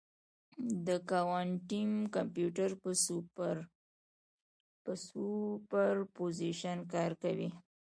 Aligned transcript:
د 0.87 0.89
کوانټم 1.11 1.91
کمپیوټر 2.15 2.69
په 4.85 4.93
سوپرپوزیشن 5.05 6.77
کار 6.93 7.11
کوي. 7.23 7.49